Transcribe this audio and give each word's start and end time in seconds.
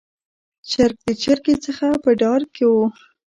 چرګ 0.69 0.97
د 1.07 1.09
چرګې 1.21 1.55
څخه 1.65 1.87
په 2.03 2.09
ډار 2.21 2.41
کې 2.53 2.65
و. 2.71 2.75